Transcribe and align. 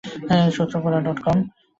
সূত্র 0.55 0.75
Quora 0.83 0.99
dot 1.05 1.17
কম। 1.25 1.37